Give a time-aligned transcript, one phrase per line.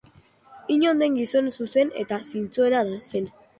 [0.75, 3.33] Inon den gizon zuzen eta zintzoena zen.